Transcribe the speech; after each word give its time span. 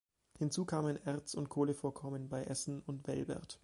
Hinzu 0.39 0.65
kamen 0.65 0.97
Erz- 1.05 1.35
und 1.35 1.49
Kohlevorkommen 1.49 2.27
bei 2.27 2.43
Essen 2.45 2.81
und 2.87 3.05
Velbert. 3.07 3.59